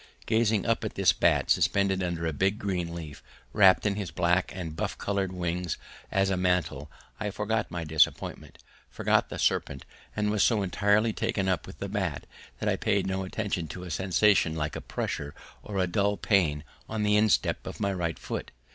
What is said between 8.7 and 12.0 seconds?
forgot the serpent, and was so entirely taken up with the